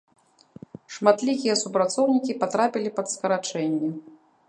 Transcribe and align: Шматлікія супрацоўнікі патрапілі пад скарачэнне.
Шматлікія 0.95 1.57
супрацоўнікі 1.65 2.37
патрапілі 2.43 2.89
пад 2.99 3.07
скарачэнне. 3.15 3.97